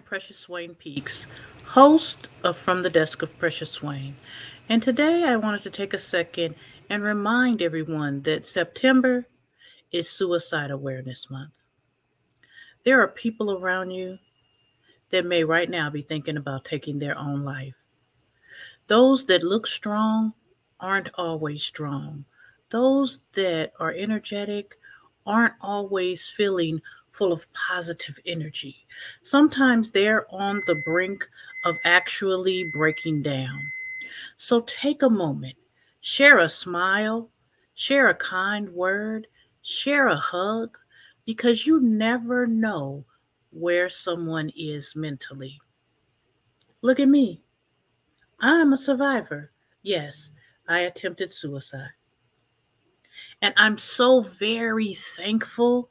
[0.00, 1.26] Precious Swain Peaks,
[1.64, 4.16] host of From the Desk of Precious Swain.
[4.68, 6.54] And today I wanted to take a second
[6.90, 9.26] and remind everyone that September
[9.92, 11.64] is Suicide Awareness Month.
[12.84, 14.18] There are people around you
[15.10, 17.74] that may right now be thinking about taking their own life.
[18.86, 20.34] Those that look strong
[20.80, 22.24] aren't always strong.
[22.70, 24.78] Those that are energetic
[25.28, 26.80] aren't always feeling
[27.12, 28.74] full of positive energy.
[29.22, 31.28] Sometimes they're on the brink
[31.64, 33.60] of actually breaking down.
[34.36, 35.56] So take a moment,
[36.00, 37.28] share a smile,
[37.74, 39.26] share a kind word,
[39.62, 40.78] share a hug,
[41.26, 43.04] because you never know
[43.50, 45.58] where someone is mentally.
[46.80, 47.42] Look at me.
[48.40, 49.50] I'm a survivor.
[49.82, 50.30] Yes,
[50.68, 51.90] I attempted suicide.
[53.42, 55.90] And I'm so very thankful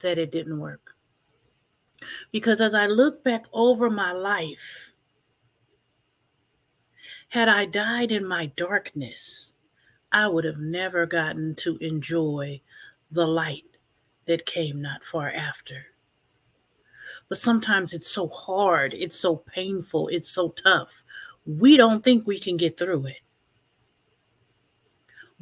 [0.00, 0.94] that it didn't work.
[2.30, 4.92] Because as I look back over my life,
[7.28, 9.54] had I died in my darkness,
[10.12, 12.60] I would have never gotten to enjoy
[13.10, 13.64] the light
[14.26, 15.86] that came not far after.
[17.28, 21.02] But sometimes it's so hard, it's so painful, it's so tough.
[21.46, 23.23] We don't think we can get through it.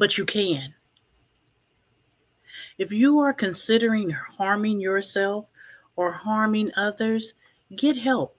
[0.00, 0.72] But you can.
[2.78, 5.50] If you are considering harming yourself
[5.94, 7.34] or harming others,
[7.76, 8.34] get help.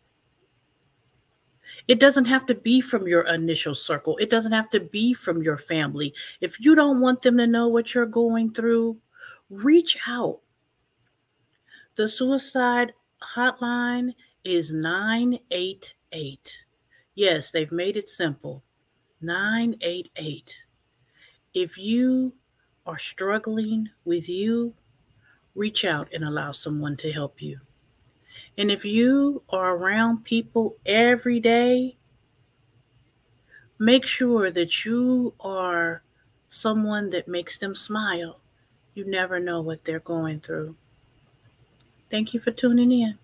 [1.88, 4.18] It doesn't have to be from your initial circle.
[4.18, 6.16] It doesn't have to be from your family.
[6.42, 8.98] If you don't want them to know what you're going through,
[9.52, 10.40] reach out.
[11.94, 12.94] The suicide
[13.36, 16.66] hotline is 988.
[17.14, 18.64] Yes, they've made it simple.
[19.22, 20.66] 988.
[21.54, 22.34] If you
[22.86, 24.74] are struggling with you,
[25.54, 27.60] reach out and allow someone to help you.
[28.58, 31.98] And if you are around people every day,
[33.78, 36.04] make sure that you are
[36.50, 38.40] someone that makes them smile.
[38.94, 40.76] You never know what they're going through.
[42.10, 43.18] Thank you for tuning in.